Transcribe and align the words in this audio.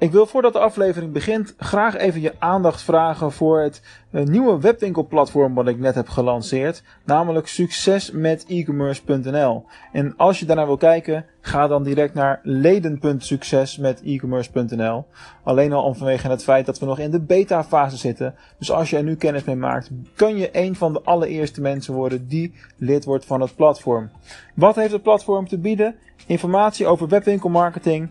Ik 0.00 0.12
wil 0.12 0.26
voordat 0.26 0.52
de 0.52 0.58
aflevering 0.58 1.12
begint 1.12 1.54
graag 1.56 1.96
even 1.96 2.20
je 2.20 2.34
aandacht 2.38 2.82
vragen 2.82 3.32
voor 3.32 3.60
het 3.60 3.82
uh, 4.10 4.24
nieuwe 4.24 4.60
webwinkelplatform 4.60 5.54
wat 5.54 5.68
ik 5.68 5.78
net 5.78 5.94
heb 5.94 6.08
gelanceerd, 6.08 6.82
namelijk 7.04 7.46
succesmetecommerce.nl. 7.46 9.64
En 9.92 10.14
als 10.16 10.38
je 10.38 10.46
daarnaar 10.46 10.66
wil 10.66 10.76
kijken, 10.76 11.24
ga 11.40 11.66
dan 11.66 11.82
direct 11.82 12.14
naar 12.14 12.40
leden.succesmetecommerce.nl. 12.42 15.04
Alleen 15.42 15.72
al 15.72 15.82
om 15.82 15.94
vanwege 15.94 16.28
het 16.28 16.42
feit 16.42 16.66
dat 16.66 16.78
we 16.78 16.86
nog 16.86 16.98
in 16.98 17.10
de 17.10 17.20
beta 17.20 17.64
fase 17.64 17.96
zitten. 17.96 18.34
Dus 18.58 18.70
als 18.70 18.90
je 18.90 18.96
er 18.96 19.02
nu 19.02 19.16
kennis 19.16 19.44
mee 19.44 19.56
maakt, 19.56 19.90
kan 20.14 20.36
je 20.36 20.48
een 20.52 20.76
van 20.76 20.92
de 20.92 21.02
allereerste 21.02 21.60
mensen 21.60 21.94
worden 21.94 22.28
die 22.28 22.54
lid 22.76 23.04
wordt 23.04 23.24
van 23.24 23.40
het 23.40 23.56
platform. 23.56 24.10
Wat 24.54 24.74
heeft 24.74 24.92
het 24.92 25.02
platform 25.02 25.48
te 25.48 25.58
bieden? 25.58 25.94
Informatie 26.26 26.86
over 26.86 27.08
webwinkelmarketing, 27.08 28.10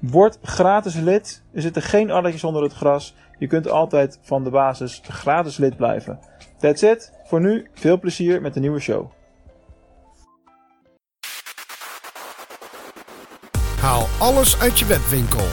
Word 0.00 0.38
gratis 0.42 0.94
lid. 0.94 1.42
Er 1.52 1.62
zitten 1.62 1.82
geen 1.82 2.10
addertjes 2.10 2.44
onder 2.44 2.62
het 2.62 2.72
gras. 2.72 3.14
Je 3.38 3.46
kunt 3.46 3.70
altijd 3.70 4.18
van 4.22 4.44
de 4.44 4.50
basis 4.50 5.00
gratis 5.08 5.56
lid 5.56 5.76
blijven. 5.76 6.18
That's 6.58 6.82
it. 6.82 7.12
Voor 7.24 7.40
nu 7.40 7.66
veel 7.74 7.98
plezier 7.98 8.40
met 8.40 8.54
de 8.54 8.60
nieuwe 8.60 8.80
show. 8.80 9.10
Haal 13.80 14.06
alles 14.18 14.60
uit 14.60 14.78
je 14.78 14.86
webwinkel. 14.86 15.46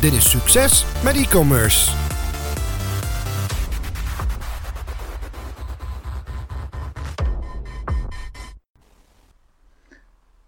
Dit 0.00 0.12
is 0.12 0.30
succes 0.30 0.84
met 1.04 1.16
e-commerce. 1.16 2.05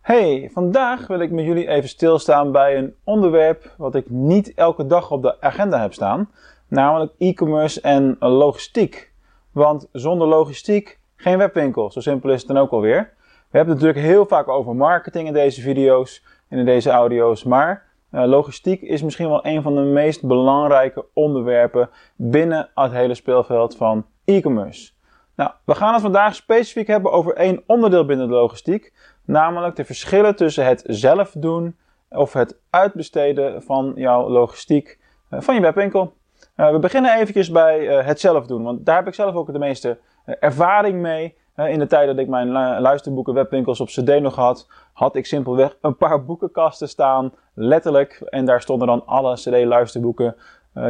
Hey, 0.08 0.50
vandaag 0.52 1.06
wil 1.06 1.20
ik 1.20 1.30
met 1.30 1.44
jullie 1.44 1.68
even 1.68 1.88
stilstaan 1.88 2.52
bij 2.52 2.76
een 2.76 2.94
onderwerp 3.04 3.74
wat 3.76 3.94
ik 3.94 4.10
niet 4.10 4.54
elke 4.54 4.86
dag 4.86 5.10
op 5.10 5.22
de 5.22 5.40
agenda 5.40 5.80
heb 5.80 5.92
staan, 5.92 6.30
namelijk 6.68 7.12
e-commerce 7.18 7.80
en 7.80 8.16
logistiek. 8.18 9.12
Want 9.52 9.88
zonder 9.92 10.28
logistiek 10.28 10.98
geen 11.16 11.38
webwinkel, 11.38 11.90
zo 11.90 12.00
simpel 12.00 12.30
is 12.30 12.38
het 12.38 12.48
dan 12.48 12.58
ook 12.58 12.70
alweer. 12.70 13.14
We 13.50 13.56
hebben 13.56 13.74
het 13.74 13.84
natuurlijk 13.84 14.14
heel 14.14 14.26
vaak 14.26 14.48
over 14.48 14.76
marketing 14.76 15.26
in 15.26 15.32
deze 15.32 15.60
video's 15.60 16.24
en 16.48 16.58
in 16.58 16.64
deze 16.64 16.90
audio's, 16.90 17.44
maar 17.44 17.86
uh, 18.12 18.24
logistiek 18.24 18.82
is 18.82 19.02
misschien 19.02 19.28
wel 19.28 19.46
een 19.46 19.62
van 19.62 19.74
de 19.74 19.82
meest 19.82 20.26
belangrijke 20.26 21.04
onderwerpen 21.12 21.90
binnen 22.16 22.70
het 22.74 22.92
hele 22.92 23.14
speelveld 23.14 23.76
van 23.76 24.06
e-commerce. 24.24 24.90
Nou, 25.38 25.50
we 25.64 25.74
gaan 25.74 25.92
het 25.92 26.02
vandaag 26.02 26.34
specifiek 26.34 26.86
hebben 26.86 27.12
over 27.12 27.34
één 27.34 27.62
onderdeel 27.66 28.04
binnen 28.04 28.28
de 28.28 28.34
logistiek, 28.34 28.92
namelijk 29.28 29.76
de 29.76 29.84
verschillen 29.84 30.36
tussen 30.36 30.66
het 30.66 30.82
zelf 30.86 31.32
doen 31.36 31.76
of 32.10 32.32
het 32.32 32.58
uitbesteden 32.70 33.62
van 33.62 33.92
jouw 33.94 34.28
logistiek 34.28 34.98
uh, 35.30 35.40
van 35.40 35.54
je 35.54 35.60
webwinkel. 35.60 36.12
Uh, 36.56 36.70
we 36.70 36.78
beginnen 36.78 37.18
eventjes 37.18 37.50
bij 37.50 37.84
het 37.84 38.20
zelf 38.20 38.46
doen, 38.46 38.62
want 38.62 38.86
daar 38.86 38.96
heb 38.96 39.06
ik 39.06 39.14
zelf 39.14 39.34
ook 39.34 39.52
de 39.52 39.58
meeste 39.58 39.98
ervaring 40.24 41.00
mee. 41.00 41.36
In 41.56 41.78
de 41.78 41.86
tijd 41.86 42.06
dat 42.06 42.18
ik 42.18 42.28
mijn 42.28 42.50
luisterboeken 42.80 43.34
webwinkels 43.34 43.80
op 43.80 43.86
cd 43.86 44.20
nog 44.20 44.34
had, 44.34 44.68
had 44.92 45.16
ik 45.16 45.26
simpelweg 45.26 45.76
een 45.80 45.96
paar 45.96 46.24
boekenkasten 46.24 46.88
staan, 46.88 47.32
letterlijk. 47.54 48.20
En 48.20 48.44
daar 48.44 48.60
stonden 48.60 48.86
dan 48.86 49.06
alle 49.06 49.34
cd 49.34 49.64
luisterboeken 49.64 50.36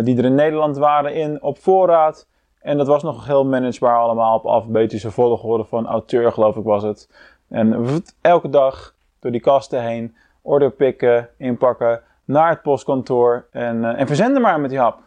die 0.03 0.19
er 0.19 0.25
in 0.25 0.35
Nederland 0.35 0.77
waren 0.77 1.15
in 1.15 1.43
op 1.43 1.59
voorraad. 1.59 2.27
En 2.61 2.77
dat 2.77 2.87
was 2.87 3.03
nog 3.03 3.27
heel 3.27 3.45
managebaar 3.45 3.99
allemaal 3.99 4.37
op 4.37 4.45
alfabetische 4.45 5.11
volgorde 5.11 5.65
van 5.65 5.87
auteur 5.87 6.33
geloof 6.33 6.57
ik 6.57 6.65
was 6.65 6.83
het. 6.83 7.09
En 7.49 7.87
elke 8.21 8.51
dag 8.51 8.95
door 9.21 9.31
die 9.31 9.41
kasten 9.41 9.83
heen, 9.83 10.17
order 10.43 10.71
pikken, 10.71 11.29
inpakken, 11.37 12.03
naar 12.25 12.49
het 12.49 12.63
postkantoor 12.63 13.47
en, 13.51 13.77
uh, 13.77 14.01
en 14.01 14.07
verzenden 14.07 14.43
maar 14.43 14.61
met 14.61 14.71
die 14.71 14.79
hap. 14.79 14.99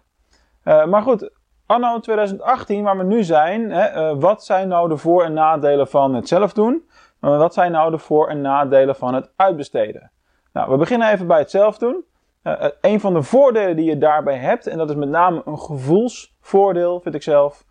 Uh, 0.65 0.85
maar 0.85 1.01
goed, 1.01 1.29
anno 1.65 1.99
2018, 1.99 2.83
waar 2.83 2.97
we 2.97 3.03
nu 3.03 3.23
zijn, 3.23 3.71
hè, 3.71 4.11
uh, 4.11 4.19
wat 4.19 4.45
zijn 4.45 4.67
nou 4.67 4.89
de 4.89 4.97
voor- 4.97 5.23
en 5.23 5.33
nadelen 5.33 5.87
van 5.87 6.15
het 6.15 6.27
zelf 6.27 6.53
doen? 6.53 6.89
Wat 7.19 7.53
zijn 7.53 7.71
nou 7.71 7.91
de 7.91 7.97
voor- 7.97 8.29
en 8.29 8.41
nadelen 8.41 8.95
van 8.95 9.13
het 9.13 9.31
uitbesteden? 9.35 10.11
Nou, 10.53 10.71
we 10.71 10.77
beginnen 10.77 11.11
even 11.11 11.27
bij 11.27 11.39
het 11.39 11.51
zelf 11.51 11.77
doen. 11.77 12.03
Uh, 12.43 12.53
een 12.81 12.99
van 12.99 13.13
de 13.13 13.21
voordelen 13.21 13.75
die 13.75 13.85
je 13.85 13.97
daarbij 13.97 14.37
hebt, 14.37 14.67
en 14.67 14.77
dat 14.77 14.89
is 14.89 14.95
met 14.95 15.09
name 15.09 15.41
een 15.45 15.59
gevoelsvoordeel, 15.59 16.99
vind 16.99 17.15
ik 17.15 17.23
zelf, 17.23 17.65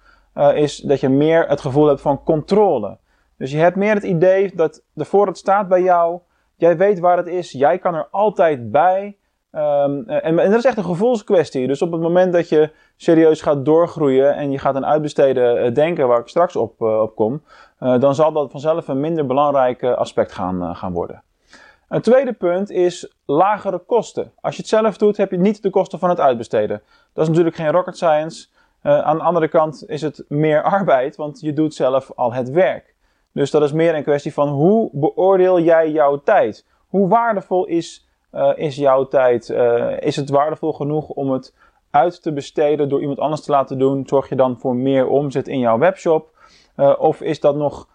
is 0.54 0.76
dat 0.76 1.00
je 1.00 1.09
meer 1.09 1.48
het 1.48 1.60
gevoel 1.60 1.86
hebt 1.86 2.00
van 2.00 2.22
controle. 2.22 2.98
Dus 3.40 3.50
je 3.50 3.58
hebt 3.58 3.76
meer 3.76 3.94
het 3.94 4.02
idee 4.02 4.54
dat 4.54 4.82
de 4.92 5.04
voorraad 5.04 5.38
staat 5.38 5.68
bij 5.68 5.82
jou, 5.82 6.18
jij 6.56 6.76
weet 6.76 6.98
waar 6.98 7.16
het 7.16 7.26
is, 7.26 7.52
jij 7.52 7.78
kan 7.78 7.94
er 7.94 8.08
altijd 8.10 8.70
bij. 8.70 9.16
Um, 9.52 10.08
en, 10.08 10.38
en, 10.38 10.50
dat 10.50 10.58
is 10.58 10.64
echt 10.64 10.76
een 10.76 10.84
gevoelskwestie. 10.84 11.66
Dus 11.66 11.82
op 11.82 11.92
het 11.92 12.00
moment 12.00 12.32
dat 12.32 12.48
je 12.48 12.70
serieus 12.96 13.42
gaat 13.42 13.64
doorgroeien 13.64 14.34
en 14.34 14.50
je 14.50 14.58
gaat 14.58 14.74
aan 14.74 14.86
uitbesteden 14.86 15.66
uh, 15.66 15.74
denken, 15.74 16.08
waar 16.08 16.20
ik 16.20 16.28
straks 16.28 16.56
op, 16.56 16.80
uh, 16.80 17.02
kom, 17.14 17.42
dan 17.78 18.14
zal 18.14 18.32
dat 18.32 18.50
vanzelf 18.50 18.88
een 18.88 19.00
minder 19.00 19.26
belangrijk 19.26 19.82
aspect 19.82 20.32
gaan, 20.32 20.76
gaan 20.76 20.92
worden. 20.92 21.22
Een 21.88 22.02
tweede 22.02 22.32
punt 22.32 22.70
is 22.70 23.12
lagere 23.24 23.78
kosten. 23.78 24.32
Als 24.40 24.54
je 24.56 24.60
het 24.60 24.70
zelf 24.70 24.96
doet, 24.96 25.16
heb 25.16 25.30
je 25.30 25.38
niet 25.38 25.62
de 25.62 25.70
kosten 25.70 25.98
van 25.98 26.08
het 26.08 26.20
uitbesteden. 26.20 26.82
Dat 27.12 27.22
is 27.22 27.28
natuurlijk 27.28 27.56
geen 27.56 27.70
rocket 27.70 27.96
science. 27.96 28.46
aan 28.82 29.16
de 29.16 29.22
andere 29.22 29.48
kant 29.48 29.88
is 29.88 30.02
het 30.02 30.24
meer 30.28 30.62
arbeid, 30.76 31.16
want 31.16 31.40
je 31.40 31.52
doet 31.52 31.74
zelf 31.74 32.12
al 32.14 32.32
het 32.32 32.50
werk. 32.50 32.89
Dus 33.32 33.50
dat 33.50 33.62
is 33.62 33.72
meer 33.72 33.94
een 33.94 34.02
kwestie 34.02 34.32
van 34.32 34.48
hoe 34.48 34.88
beoordeel 34.92 35.60
jij 35.60 35.91
jouw 35.91 36.20
tijd? 36.24 36.64
Hoe 36.88 37.08
waardevol 37.08 37.66
is, 37.66 38.08
uh, 38.34 38.52
is 38.54 38.76
jouw 38.76 39.08
tijd? 39.08 39.48
Uh, 39.48 40.00
is 40.00 40.16
het 40.16 40.30
waardevol 40.30 40.72
genoeg 40.72 41.08
om 41.08 41.30
het 41.30 41.54
uit 41.91 42.22
te 42.22 42.32
besteden 42.32 42.88
door 42.88 43.00
iemand 43.00 43.18
anders 43.18 43.42
te 43.42 43.50
laten 43.50 43.78
doen? 43.78 44.06
Zorg 44.06 44.28
je 44.28 44.36
dan 44.36 44.58
voor 44.58 44.76
meer 44.76 45.08
omzet 45.08 45.48
in 45.48 45.58
jouw 45.58 45.78
webshop? 45.78 46.28
Uh, 46.76 46.94
of 46.98 47.20
is 47.20 47.41
dat 47.41 47.56
nog 47.56 47.88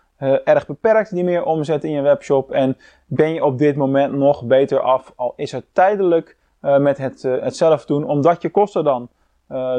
erg 0.43 0.67
beperkt, 0.67 1.13
die 1.13 1.23
meer 1.23 1.43
omzet 1.43 1.83
in 1.83 1.91
je 1.91 2.01
webshop? 2.01 2.51
En 2.51 2.77
ben 3.05 3.33
je 3.33 3.43
op 3.43 3.57
dit 3.57 3.75
moment 3.75 4.13
nog 4.13 4.43
beter 4.43 4.79
af, 4.79 5.13
al 5.15 5.33
is 5.35 5.51
het 5.51 5.65
tijdelijk 5.71 6.37
met 6.59 6.97
het, 6.97 7.21
het 7.21 7.55
zelf 7.55 7.85
doen, 7.85 8.07
omdat 8.07 8.41
je 8.41 8.49
kosten 8.49 8.83
dan, 8.83 9.09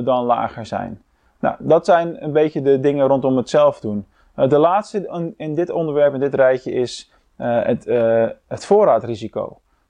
dan 0.04 0.24
lager 0.24 0.66
zijn? 0.66 1.02
Nou, 1.40 1.56
dat 1.58 1.84
zijn 1.84 2.24
een 2.24 2.32
beetje 2.32 2.62
de 2.62 2.80
dingen 2.80 3.06
rondom 3.06 3.36
het 3.36 3.48
zelf 3.48 3.80
doen. 3.80 4.06
Uh, 4.36 4.48
de 4.48 4.58
laatste 4.58 5.32
in 5.36 5.54
dit 5.54 5.70
onderwerp, 5.70 6.14
in 6.14 6.20
dit 6.20 6.34
rijtje, 6.34 6.72
is 6.72 7.12
uh, 7.38 7.62
het, 7.62 7.86
uh, 7.86 8.26
het 8.46 8.66
voorraadrisico. 8.66 9.42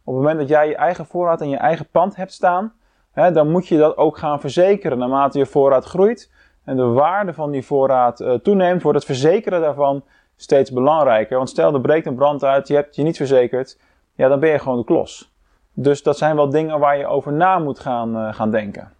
Op 0.04 0.14
het 0.14 0.14
moment 0.14 0.38
dat 0.38 0.48
jij 0.48 0.68
je 0.68 0.76
eigen 0.76 1.06
voorraad 1.06 1.40
in 1.40 1.48
je 1.48 1.56
eigen 1.56 1.88
pand 1.90 2.16
hebt 2.16 2.32
staan, 2.32 2.72
hè, 3.12 3.30
dan 3.32 3.50
moet 3.50 3.66
je 3.68 3.78
dat 3.78 3.96
ook 3.96 4.18
gaan 4.18 4.40
verzekeren 4.40 4.98
naarmate 4.98 5.38
je 5.38 5.46
voorraad 5.46 5.84
groeit. 5.84 6.32
En 6.64 6.76
de 6.76 6.86
waarde 6.86 7.32
van 7.32 7.50
die 7.50 7.64
voorraad 7.64 8.24
toeneemt, 8.42 8.82
wordt 8.82 8.98
het 8.98 9.06
verzekeren 9.06 9.60
daarvan 9.60 10.04
steeds 10.36 10.72
belangrijker. 10.72 11.36
Want 11.36 11.48
stel 11.48 11.74
er 11.74 11.80
breekt 11.80 12.06
een 12.06 12.14
brand 12.14 12.44
uit, 12.44 12.68
je 12.68 12.74
hebt 12.74 12.96
je 12.96 13.02
niet 13.02 13.16
verzekerd, 13.16 13.78
ja, 14.14 14.28
dan 14.28 14.40
ben 14.40 14.50
je 14.50 14.58
gewoon 14.58 14.78
de 14.78 14.84
klos. 14.84 15.32
Dus 15.72 16.02
dat 16.02 16.18
zijn 16.18 16.36
wel 16.36 16.50
dingen 16.50 16.78
waar 16.78 16.98
je 16.98 17.06
over 17.06 17.32
na 17.32 17.58
moet 17.58 17.78
gaan, 17.78 18.34
gaan 18.34 18.50
denken. 18.50 18.92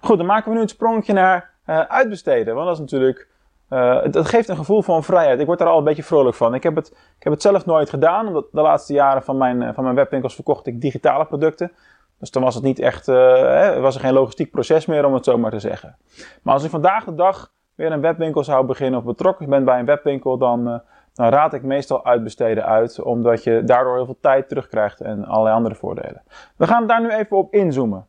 Goed, 0.00 0.16
dan 0.16 0.26
maken 0.26 0.48
we 0.48 0.54
nu 0.54 0.60
het 0.60 0.70
sprongetje 0.70 1.12
naar 1.12 1.50
uitbesteden. 1.88 2.54
Want 2.54 2.66
dat 2.66 2.74
is 2.74 2.80
natuurlijk 2.80 3.28
uh, 3.70 4.02
dat 4.10 4.28
geeft 4.28 4.48
een 4.48 4.56
gevoel 4.56 4.82
van 4.82 5.04
vrijheid. 5.04 5.40
Ik 5.40 5.46
word 5.46 5.58
daar 5.58 5.68
al 5.68 5.78
een 5.78 5.84
beetje 5.84 6.02
vrolijk 6.02 6.36
van. 6.36 6.54
Ik 6.54 6.62
heb 6.62 6.76
het, 6.76 6.88
ik 6.88 7.22
heb 7.22 7.32
het 7.32 7.42
zelf 7.42 7.66
nooit 7.66 7.90
gedaan, 7.90 8.26
omdat 8.26 8.46
de 8.52 8.60
laatste 8.60 8.92
jaren 8.92 9.22
van 9.22 9.36
mijn, 9.36 9.74
van 9.74 9.84
mijn 9.84 9.96
webwinkels 9.96 10.34
verkocht 10.34 10.66
ik 10.66 10.80
digitale 10.80 11.24
producten. 11.24 11.72
Dus 12.18 12.30
dan 12.30 12.42
was 12.42 12.54
het 12.54 12.64
niet 12.64 12.78
echt, 12.78 13.08
uh, 13.08 13.80
was 13.80 13.94
er 13.94 14.00
geen 14.00 14.12
logistiek 14.12 14.50
proces 14.50 14.86
meer, 14.86 15.04
om 15.04 15.14
het 15.14 15.24
zo 15.24 15.38
maar 15.38 15.50
te 15.50 15.60
zeggen. 15.60 15.96
Maar 16.42 16.54
als 16.54 16.64
ik 16.64 16.70
vandaag 16.70 17.04
de 17.04 17.14
dag 17.14 17.52
weer 17.74 17.92
een 17.92 18.00
webwinkel 18.00 18.44
zou 18.44 18.66
beginnen 18.66 18.98
of 18.98 19.06
betrokken 19.06 19.48
ben 19.48 19.64
bij 19.64 19.78
een 19.78 19.84
webwinkel, 19.84 20.38
dan, 20.38 20.82
dan 21.12 21.28
raad 21.28 21.52
ik 21.52 21.62
meestal 21.62 22.04
uitbesteden 22.04 22.64
uit, 22.64 23.02
omdat 23.02 23.44
je 23.44 23.64
daardoor 23.64 23.94
heel 23.94 24.04
veel 24.04 24.18
tijd 24.20 24.48
terugkrijgt 24.48 25.00
en 25.00 25.24
allerlei 25.24 25.56
andere 25.56 25.74
voordelen. 25.74 26.22
We 26.56 26.66
gaan 26.66 26.86
daar 26.86 27.00
nu 27.00 27.10
even 27.10 27.36
op 27.36 27.52
inzoomen. 27.54 28.06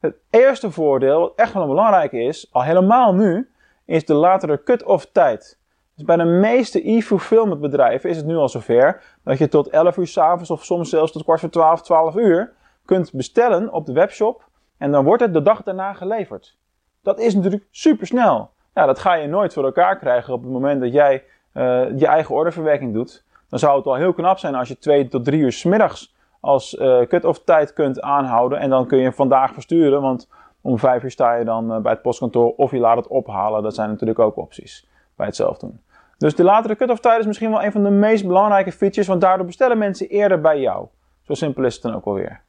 Het 0.00 0.16
eerste 0.30 0.70
voordeel, 0.70 1.20
wat 1.20 1.32
echt 1.36 1.52
wel 1.52 1.66
belangrijk 1.66 2.12
is, 2.12 2.48
al 2.52 2.62
helemaal 2.62 3.14
nu, 3.14 3.50
is 3.90 4.04
de 4.04 4.14
latere 4.14 4.62
cut-off 4.62 5.08
tijd. 5.12 5.58
Dus 5.94 6.04
bij 6.04 6.16
de 6.16 6.24
meeste 6.24 6.90
e-fulfillment 6.90 7.60
bedrijven 7.60 8.10
is 8.10 8.16
het 8.16 8.26
nu 8.26 8.36
al 8.36 8.48
zover 8.48 9.02
dat 9.24 9.38
je 9.38 9.48
tot 9.48 9.68
11 9.68 9.96
uur 9.96 10.06
s'avonds 10.06 10.50
of 10.50 10.64
soms 10.64 10.90
zelfs 10.90 11.12
tot 11.12 11.22
kwart 11.22 11.40
voor 11.40 11.50
12, 11.50 11.82
12 11.82 12.16
uur 12.16 12.52
kunt 12.84 13.12
bestellen 13.12 13.72
op 13.72 13.86
de 13.86 13.92
webshop. 13.92 14.48
en 14.78 14.90
dan 14.90 15.04
wordt 15.04 15.22
het 15.22 15.32
de 15.34 15.42
dag 15.42 15.62
daarna 15.62 15.92
geleverd. 15.92 16.56
Dat 17.02 17.18
is 17.18 17.34
natuurlijk 17.34 17.66
super 17.70 18.06
snel. 18.06 18.50
Dat 18.72 18.98
ga 18.98 19.14
je 19.14 19.28
nooit 19.28 19.52
voor 19.52 19.64
elkaar 19.64 19.98
krijgen 19.98 20.34
op 20.34 20.42
het 20.42 20.52
moment 20.52 20.80
dat 20.80 20.92
jij 20.92 21.24
uh, 21.54 21.98
je 21.98 22.06
eigen 22.06 22.34
orderverwerking 22.34 22.92
doet. 22.92 23.24
Dan 23.48 23.58
zou 23.58 23.76
het 23.76 23.84
wel 23.84 23.94
heel 23.94 24.12
knap 24.12 24.38
zijn 24.38 24.54
als 24.54 24.68
je 24.68 24.78
twee 24.78 25.08
tot 25.08 25.24
drie 25.24 25.40
uur 25.40 25.52
s 25.52 25.64
middags 25.64 26.14
als 26.40 26.74
uh, 26.74 27.00
cut-off 27.00 27.44
tijd 27.44 27.72
kunt 27.72 28.00
aanhouden. 28.00 28.58
En 28.58 28.70
dan 28.70 28.86
kun 28.86 28.98
je 28.98 29.12
vandaag 29.12 29.52
versturen, 29.52 30.02
want 30.02 30.28
om 30.60 30.78
vijf 30.78 31.02
uur 31.02 31.10
sta 31.10 31.34
je 31.34 31.44
dan 31.44 31.72
uh, 31.72 31.78
bij 31.78 31.92
het 31.92 32.02
postkantoor 32.02 32.54
of 32.56 32.70
je 32.70 32.78
laat 32.78 32.96
het 32.96 33.06
ophalen. 33.06 33.62
Dat 33.62 33.74
zijn 33.74 33.88
natuurlijk 33.88 34.18
ook 34.18 34.36
opties 34.36 34.88
bij 35.16 35.26
het 35.26 35.36
zelf 35.36 35.58
doen. 35.58 35.80
Dus 36.18 36.34
de 36.34 36.44
latere 36.44 36.76
cut-off 36.76 37.00
tijd 37.00 37.20
is 37.20 37.26
misschien 37.26 37.50
wel 37.50 37.62
een 37.62 37.72
van 37.72 37.82
de 37.82 37.90
meest 37.90 38.26
belangrijke 38.26 38.72
features, 38.72 39.08
want 39.08 39.20
daardoor 39.20 39.46
bestellen 39.46 39.78
mensen 39.78 40.08
eerder 40.08 40.40
bij 40.40 40.60
jou. 40.60 40.86
Zo 41.22 41.34
simpel 41.34 41.64
is 41.64 41.74
het 41.74 41.82
dan 41.82 41.94
ook 41.94 42.04
alweer. 42.04 42.40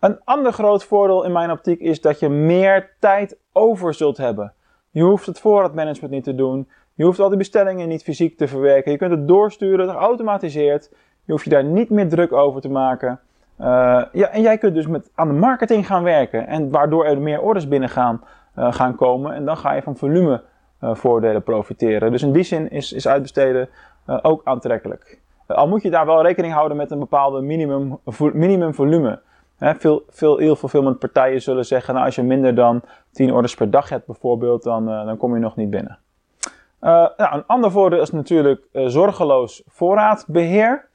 Een 0.00 0.20
ander 0.24 0.52
groot 0.52 0.84
voordeel 0.84 1.24
in 1.24 1.32
mijn 1.32 1.50
optiek 1.50 1.80
is 1.80 2.00
dat 2.00 2.18
je 2.18 2.28
meer 2.28 2.90
tijd 2.98 3.36
over 3.52 3.94
zult 3.94 4.16
hebben. 4.16 4.52
Je 4.90 5.02
hoeft 5.02 5.26
het 5.26 5.40
voorraadmanagement 5.40 6.12
niet 6.12 6.24
te 6.24 6.34
doen. 6.34 6.68
Je 6.94 7.04
hoeft 7.04 7.20
al 7.20 7.28
die 7.28 7.38
bestellingen 7.38 7.88
niet 7.88 8.02
fysiek 8.02 8.36
te 8.36 8.48
verwerken. 8.48 8.92
Je 8.92 8.98
kunt 8.98 9.10
het 9.10 9.28
doorsturen, 9.28 9.88
het 9.88 9.96
geautomatiseerd. 9.96 10.90
Je 11.24 11.32
hoeft 11.32 11.44
je 11.44 11.50
daar 11.50 11.64
niet 11.64 11.90
meer 11.90 12.08
druk 12.08 12.32
over 12.32 12.60
te 12.60 12.68
maken. 12.68 13.20
Uh, 13.60 13.66
ja, 14.12 14.28
en 14.30 14.42
jij 14.42 14.58
kunt 14.58 14.74
dus 14.74 14.86
met, 14.86 15.10
aan 15.14 15.28
de 15.28 15.34
marketing 15.34 15.86
gaan 15.86 16.02
werken. 16.02 16.46
En 16.46 16.70
waardoor 16.70 17.04
er 17.04 17.20
meer 17.20 17.40
orders 17.40 17.68
binnen 17.68 17.88
gaan, 17.88 18.24
uh, 18.58 18.72
gaan 18.72 18.94
komen. 18.94 19.34
En 19.34 19.44
dan 19.44 19.56
ga 19.56 19.72
je 19.72 19.82
van 19.82 19.96
volume 19.96 20.42
uh, 20.80 20.94
voordelen 20.94 21.42
profiteren. 21.42 22.10
Dus 22.10 22.22
in 22.22 22.32
die 22.32 22.42
zin 22.42 22.70
is, 22.70 22.92
is 22.92 23.08
uitbesteden 23.08 23.68
ook 24.22 24.40
aantrekkelijk. 24.44 25.20
al 25.46 25.68
moet 25.68 25.82
je 25.82 25.90
daar 25.90 26.06
wel 26.06 26.22
rekening 26.22 26.52
houden 26.52 26.76
met 26.76 26.90
een 26.90 26.98
bepaalde 26.98 27.40
minimum, 27.40 27.98
minimum 28.32 28.74
volume. 28.74 29.20
Veel, 29.58 30.02
veel 30.08 30.40
e-fulfillment 30.40 30.98
partijen 30.98 31.42
zullen 31.42 31.64
zeggen, 31.64 31.94
nou, 31.94 32.06
als 32.06 32.14
je 32.14 32.22
minder 32.22 32.54
dan 32.54 32.82
10 33.12 33.32
orders 33.32 33.54
per 33.54 33.70
dag 33.70 33.88
hebt 33.88 34.06
bijvoorbeeld, 34.06 34.62
dan, 34.62 34.86
dan 34.86 35.16
kom 35.16 35.34
je 35.34 35.40
nog 35.40 35.56
niet 35.56 35.70
binnen. 35.70 35.98
Een 37.16 37.46
ander 37.46 37.70
voordeel 37.70 38.00
is 38.00 38.10
natuurlijk 38.10 38.62
zorgeloos 38.72 39.62
voorraadbeheer. 39.66 40.88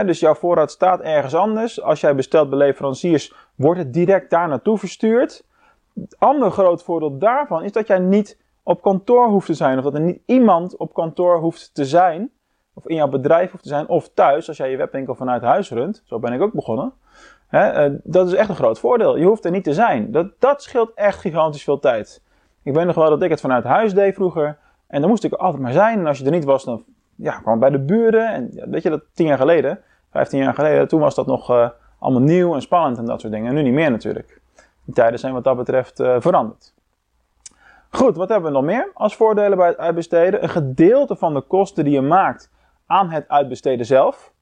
Dus 0.00 0.20
jouw 0.20 0.34
voorraad 0.34 0.70
staat 0.70 1.00
ergens 1.00 1.34
anders. 1.34 1.82
Als 1.82 2.00
jij 2.00 2.14
bestelt 2.14 2.48
bij 2.48 2.58
leveranciers, 2.58 3.34
wordt 3.54 3.78
het 3.78 3.92
direct 3.92 4.30
daar 4.30 4.48
naartoe 4.48 4.78
verstuurd. 4.78 5.44
Het 5.94 6.16
andere 6.18 6.50
groot 6.50 6.82
voordeel 6.82 7.18
daarvan 7.18 7.64
is 7.64 7.72
dat 7.72 7.86
jij 7.86 7.98
niet 7.98 8.38
op 8.62 8.82
kantoor 8.82 9.28
hoeft 9.28 9.46
te 9.46 9.54
zijn. 9.54 9.78
Of 9.78 9.84
dat 9.84 9.94
er 9.94 10.00
niet 10.00 10.20
iemand 10.26 10.76
op 10.76 10.94
kantoor 10.94 11.38
hoeft 11.38 11.74
te 11.74 11.84
zijn. 11.84 12.30
Of 12.74 12.86
in 12.86 12.94
jouw 12.94 13.08
bedrijf 13.08 13.50
hoeft 13.50 13.62
te 13.62 13.68
zijn. 13.68 13.88
Of 13.88 14.10
thuis, 14.14 14.48
als 14.48 14.56
jij 14.56 14.70
je 14.70 14.76
webwinkel 14.76 15.14
vanuit 15.14 15.42
huis 15.42 15.70
runt. 15.70 16.02
Zo 16.04 16.18
ben 16.18 16.32
ik 16.32 16.40
ook 16.40 16.52
begonnen. 16.52 16.92
He, 17.46 17.88
uh, 17.88 17.98
dat 18.04 18.26
is 18.26 18.34
echt 18.34 18.48
een 18.48 18.54
groot 18.54 18.78
voordeel. 18.78 19.16
Je 19.16 19.24
hoeft 19.24 19.44
er 19.44 19.50
niet 19.50 19.64
te 19.64 19.74
zijn. 19.74 20.12
Dat, 20.12 20.26
dat 20.38 20.62
scheelt 20.62 20.92
echt 20.94 21.18
gigantisch 21.18 21.64
veel 21.64 21.78
tijd. 21.78 22.22
Ik 22.62 22.74
weet 22.74 22.86
nog 22.86 22.94
wel 22.94 23.10
dat 23.10 23.22
ik 23.22 23.30
het 23.30 23.40
vanuit 23.40 23.64
huis 23.64 23.94
deed 23.94 24.14
vroeger. 24.14 24.58
En 24.86 25.00
dan 25.00 25.10
moest 25.10 25.24
ik 25.24 25.32
er 25.32 25.38
altijd 25.38 25.62
maar 25.62 25.72
zijn. 25.72 25.98
En 25.98 26.06
als 26.06 26.18
je 26.18 26.24
er 26.24 26.30
niet 26.30 26.44
was, 26.44 26.64
dan 26.64 26.84
ja, 27.16 27.38
kwam 27.38 27.58
bij 27.58 27.70
de 27.70 27.78
buren. 27.78 28.28
En 28.28 28.70
weet 28.70 28.82
je, 28.82 28.90
dat 28.90 29.02
tien 29.12 29.26
jaar 29.26 29.38
geleden, 29.38 29.80
vijftien 30.10 30.38
jaar 30.38 30.54
geleden, 30.54 30.88
toen 30.88 31.00
was 31.00 31.14
dat 31.14 31.26
nog 31.26 31.50
uh, 31.50 31.68
allemaal 31.98 32.22
nieuw 32.22 32.54
en 32.54 32.62
spannend 32.62 32.98
en 32.98 33.04
dat 33.04 33.20
soort 33.20 33.32
dingen. 33.32 33.48
En 33.48 33.54
nu 33.54 33.62
niet 33.62 33.72
meer 33.72 33.90
natuurlijk. 33.90 34.40
Die 34.84 34.94
tijden 34.94 35.18
zijn 35.18 35.32
wat 35.32 35.44
dat 35.44 35.56
betreft 35.56 36.00
uh, 36.00 36.16
veranderd. 36.18 36.74
Goed, 37.90 38.16
wat 38.16 38.28
hebben 38.28 38.50
we 38.50 38.56
nog 38.56 38.66
meer 38.66 38.90
als 38.94 39.16
voordelen 39.16 39.58
bij 39.58 39.68
het 39.68 39.78
uitbesteden? 39.78 40.42
Een 40.42 40.48
gedeelte 40.48 41.16
van 41.16 41.34
de 41.34 41.40
kosten 41.40 41.84
die 41.84 41.92
je 41.92 42.00
maakt 42.00 42.50
aan 42.86 43.10
het 43.10 43.28
uitbesteden 43.28 43.86
zelf, 43.86 44.32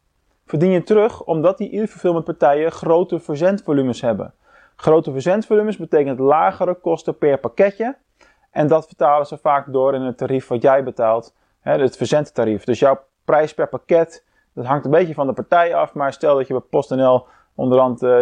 verdien 0.47 0.71
je 0.71 0.83
terug 0.83 1.25
omdat 1.25 1.59
die 1.59 1.81
e-fulfillment 1.81 2.25
partijen 2.25 2.73
grote 2.73 3.21
verzendvolumes 3.21 4.01
hebben. 4.01 4.35
Grote 4.77 5.13
verzendvolumes 5.13 5.77
betekent 5.77 6.19
lagere 6.19 6.75
kosten 6.75 7.19
per 7.19 7.39
pakketje 7.39 7.97
en 8.51 8.67
dat 8.67 8.87
vertalen 8.87 9.27
ze 9.27 9.39
vaak 9.39 9.73
door 9.73 9.95
in 9.95 10.03
het 10.03 10.19
tarief 10.19 10.49
wat 10.49 10.63
jij 10.63 10.85
betaalt, 10.85 11.35
het 11.61 11.97
verzendtarief. 11.97 12.65
Dus 12.65 12.79
jouw 12.79 13.01
prijs 13.25 13.55
per 13.55 13.69
pakket, 13.69 14.25
dat 14.55 14.65
hangt 14.65 14.85
een 14.85 14.91
beetje 14.91 15.15
van 15.15 15.27
de 15.27 15.33
partij 15.33 15.75
af. 15.75 15.95
Maar 15.95 16.13
stel 16.13 16.37
dat 16.37 16.47
je 16.47 16.53
bij 16.53 16.63
PostNL 16.71 17.27
onderhand 17.55 18.03
uh, 18.03 18.17
6,50, 18.17 18.21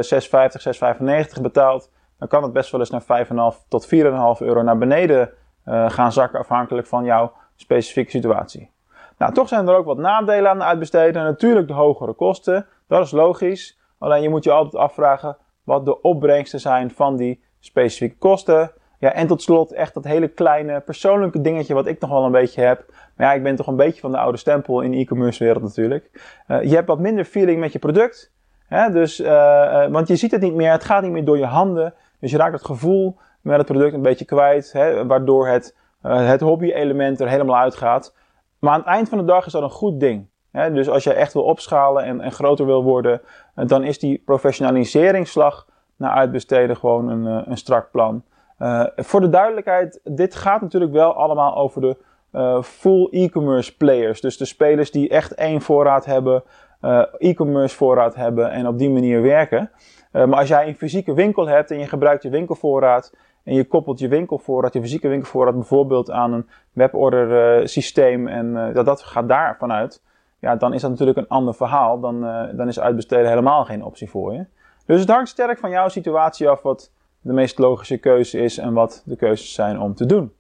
6,95 1.37 1.43
betaalt, 1.43 1.91
dan 2.19 2.29
kan 2.29 2.43
het 2.43 2.53
best 2.53 2.71
wel 2.71 2.81
eens 2.81 2.91
naar 2.91 3.27
5,5 3.55 3.69
tot 3.69 3.87
4,5 3.87 3.91
euro 4.39 4.63
naar 4.63 4.79
beneden 4.79 5.31
uh, 5.67 5.91
gaan 5.91 6.13
zakken, 6.13 6.39
afhankelijk 6.39 6.87
van 6.87 7.05
jouw 7.05 7.33
specifieke 7.57 8.11
situatie. 8.11 8.71
Nou, 9.19 9.33
toch 9.33 9.49
zijn 9.49 9.69
er 9.69 9.75
ook 9.75 9.85
wat 9.85 9.99
nadelen 9.99 10.51
aan 10.51 10.59
de 10.59 10.65
uitbesteden. 10.65 11.25
Natuurlijk 11.25 11.67
de 11.67 11.73
hogere 11.73 12.13
kosten, 12.13 12.67
dat 12.87 13.05
is 13.05 13.11
logisch. 13.11 13.79
Alleen 13.99 14.23
je 14.23 14.29
moet 14.29 14.45
je 14.45 14.53
altijd 14.53 14.83
afvragen 14.83 15.37
wat 15.63 15.85
de 15.85 16.01
opbrengsten 16.01 16.61
zijn 16.61 16.91
van 16.91 17.17
die 17.17 17.43
specifieke 17.61 18.17
kosten. 18.17 18.73
Ja, 19.01 19.13
en 19.13 19.27
tot 19.27 19.43
slot 19.43 19.73
echt 19.73 19.95
dat 19.95 20.05
hele 20.05 20.29
kleine 20.29 20.81
persoonlijke 20.81 21.41
dingetje 21.41 21.75
wat 21.75 21.87
ik 21.87 22.01
nog 22.01 22.11
wel 22.11 22.25
een 22.25 22.33
beetje 22.33 22.63
heb. 22.63 22.85
Maar 23.17 23.27
ja, 23.27 23.33
ik 23.33 23.43
ben 23.43 23.57
toch 23.57 23.67
een 23.67 23.77
beetje 23.77 24.01
van 24.01 24.11
de 24.11 24.19
oude 24.19 24.39
stempel 24.39 24.81
in 24.81 24.91
de 24.91 24.97
e-commerce 24.97 25.45
wereld 25.45 25.63
natuurlijk. 25.63 26.11
Uh, 26.49 26.63
je 26.63 26.75
hebt 26.75 26.89
wat 26.89 26.99
minder 26.99 27.25
feeling 27.25 27.61
met 27.61 27.73
je 27.73 27.79
product. 27.79 28.33
Hè? 28.67 28.91
Dus, 28.93 29.21
uh, 29.21 29.27
uh, 29.29 29.87
want 29.87 30.09
je 30.09 30.17
ziet 30.17 30.31
het 30.31 30.41
niet 30.41 30.55
meer, 30.55 30.71
het 30.71 30.85
gaat 30.85 31.03
niet 31.03 31.13
meer 31.13 31.25
door 31.25 31.39
je 31.39 31.47
handen. 31.47 31.95
Dus 32.21 32.31
je 32.31 32.37
raakt 32.37 32.53
het 32.53 32.65
gevoel 32.65 33.17
met 33.41 33.57
het 33.57 33.67
product 33.67 33.95
een 33.95 34.03
beetje 34.03 34.25
kwijt. 34.25 34.73
Hè? 34.73 35.07
Waardoor 35.07 35.49
het, 35.49 35.77
het 36.03 36.41
hobby-element 36.41 37.21
er 37.21 37.29
helemaal 37.29 37.57
uitgaat. 37.57 38.15
Maar 38.59 38.73
aan 38.73 38.79
het 38.79 38.89
eind 38.89 39.09
van 39.09 39.19
de 39.19 39.25
dag 39.25 39.47
is 39.47 39.53
dat 39.53 39.63
een 39.63 39.71
goed 39.71 40.01
ding. 40.01 40.27
Hè? 40.53 40.73
Dus 40.73 40.89
als 40.89 41.05
je 41.05 41.13
echt 41.13 41.33
wil 41.33 41.43
opschalen 41.43 42.05
en, 42.05 42.21
en 42.21 42.33
groter 42.33 42.67
wil 42.67 42.83
worden, 42.83 43.21
dan 43.55 43.85
is 43.85 43.99
die 43.99 44.23
professionaliseringsslag 44.25 45.67
naar 45.97 46.11
uitbesteden 46.11 46.77
gewoon 46.77 47.09
een, 47.09 47.51
een 47.51 47.57
strak 47.57 47.91
plan. 47.91 48.23
Uh, 48.59 48.85
voor 48.97 49.21
de 49.21 49.29
duidelijkheid, 49.29 50.01
dit 50.05 50.35
gaat 50.35 50.61
natuurlijk 50.61 50.93
wel 50.93 51.15
allemaal 51.15 51.57
over 51.57 51.81
de 51.81 51.97
uh, 52.33 52.63
full 52.63 53.09
e-commerce 53.11 53.77
players. 53.77 54.21
Dus 54.21 54.37
de 54.37 54.45
spelers 54.45 54.91
die 54.91 55.09
echt 55.09 55.35
één 55.35 55.61
voorraad 55.61 56.05
hebben, 56.05 56.43
uh, 56.83 57.03
e-commerce 57.19 57.77
voorraad 57.77 58.15
hebben 58.15 58.51
en 58.51 58.67
op 58.67 58.79
die 58.79 58.91
manier 58.91 59.23
werken. 59.23 59.71
maar 60.13 60.35
als 60.35 60.49
jij 60.49 60.69
een 60.69 60.77
fysieke 60.77 61.15
winkel 61.15 61.47
hebt 61.47 61.71
en 61.71 61.79
je 61.79 61.87
gebruikt 61.87 62.23
je 62.23 62.29
winkelvoorraad 62.29 63.15
en 63.45 63.55
je 63.55 63.65
koppelt 63.65 63.99
je 63.99 64.09
winkelvoorraad, 64.09 64.73
je 64.73 64.81
fysieke 64.81 65.09
winkelvoorraad 65.09 65.55
bijvoorbeeld 65.55 66.11
aan 66.11 66.33
een 66.33 66.49
weborder 66.73 67.69
systeem 67.69 68.29
en 68.29 68.73
dat, 68.73 68.87
dat 68.87 69.03
gaat 69.03 69.29
daar 69.29 69.57
vanuit. 69.59 70.03
Ja, 70.39 70.57
dan 70.57 70.75
is 70.75 70.81
dat 70.81 70.91
natuurlijk 70.91 71.19
een 71.19 71.29
ander 71.29 71.55
verhaal. 71.55 72.01
Dan, 72.01 72.21
dan 72.57 72.69
is 72.69 72.81
uitbesteden 72.81 73.29
helemaal 73.29 73.65
geen 73.65 73.85
optie 73.85 74.11
voor 74.11 74.35
je. 74.35 74.45
Dus 74.87 75.01
het 75.01 75.11
hangt 75.11 75.29
sterk 75.29 75.59
van 75.59 75.71
jouw 75.71 75.89
situatie 75.89 76.49
af 76.49 76.63
wat 76.63 76.91
de 77.29 77.35
meest 77.35 77.59
logische 77.59 77.99
keuze 77.99 78.39
is 78.39 78.59
en 78.59 78.73
wat 78.73 79.03
de 79.05 79.17
keuzes 79.17 79.55
zijn 79.55 79.81
om 79.81 79.95
te 79.95 80.07
doen. 80.07 80.33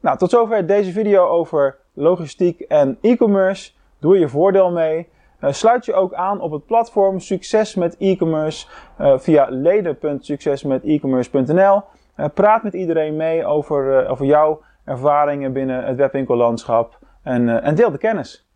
Nou, 0.00 0.18
tot 0.18 0.30
zover 0.30 0.66
deze 0.66 0.92
video 0.92 1.26
over 1.26 1.78
logistiek 1.92 2.60
en 2.60 2.98
e-commerce. 3.00 3.72
Doe 3.98 4.18
je 4.18 4.28
voordeel 4.28 4.70
mee. 4.70 5.08
Uh, 5.40 5.52
sluit 5.52 5.84
je 5.84 5.94
ook 5.94 6.14
aan 6.14 6.40
op 6.40 6.52
het 6.52 6.66
platform 6.66 7.20
Succes 7.20 7.74
met 7.74 7.96
e-commerce 7.98 8.66
uh, 9.00 9.18
via 9.18 9.46
leden.succesmetecommerce.nl. 9.50 11.56
Uh, 11.56 11.80
eh, 12.14 12.26
praat 12.34 12.62
met 12.62 12.74
iedereen 12.74 13.16
mee 13.16 13.46
over, 13.46 14.08
over 14.08 14.26
jouw 14.26 14.60
ervaringen 14.84 15.52
binnen 15.52 15.84
het 15.84 15.96
webwinkellandschap 15.96 16.98
en, 17.22 17.62
en 17.62 17.74
deel 17.74 17.90
de 17.90 17.98
kennis. 17.98 18.48